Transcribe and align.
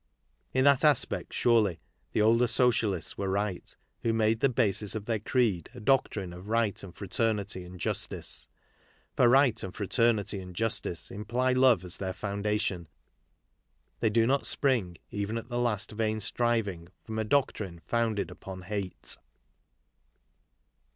In 0.51 0.63
that 0.65 0.83
aspect, 0.83 1.31
surely, 1.31 1.79
the 2.11 2.23
older 2.23 2.47
socialists 2.47 3.19
were 3.19 3.29
right 3.29 3.75
who 4.01 4.13
made 4.13 4.39
the 4.39 4.49
basis 4.49 4.95
of 4.95 5.05
their 5.05 5.19
creed 5.19 5.69
a 5.75 5.79
doctrine 5.79 6.33
of 6.33 6.47
right 6.49 6.81
and 6.81 6.95
fraternity 6.95 7.63
and 7.63 7.79
justice. 7.79 8.47
For 9.15 9.29
right 9.29 9.61
and 9.61 9.75
fraternity 9.75 10.39
and 10.39 10.55
justice 10.55 11.11
imply 11.11 11.53
love 11.53 11.83
as 11.83 11.97
their 11.97 12.13
foundation; 12.13 12.87
they 13.99 14.09
do 14.09 14.25
not 14.25 14.47
spring, 14.47 14.97
even 15.11 15.37
at 15.37 15.49
the 15.49 15.59
last 15.59 15.91
vain 15.91 16.19
striving, 16.19 16.87
from 17.03 17.19
a 17.19 17.23
doctrine 17.23 17.77
founded 17.85 18.31
upon 18.31 18.63
hate. 18.63 19.19